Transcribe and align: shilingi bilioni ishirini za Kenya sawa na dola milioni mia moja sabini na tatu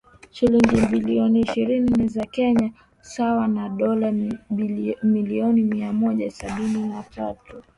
shilingi 0.31 0.81
bilioni 0.81 1.39
ishirini 1.41 2.07
za 2.07 2.25
Kenya 2.25 2.71
sawa 3.01 3.47
na 3.47 3.69
dola 3.69 4.11
milioni 5.03 5.63
mia 5.63 5.93
moja 5.93 6.31
sabini 6.31 6.83
na 6.87 7.03
tatu 7.03 7.63